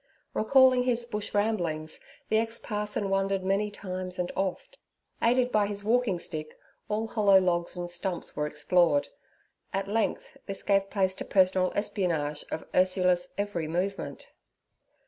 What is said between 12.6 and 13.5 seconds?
Ursula's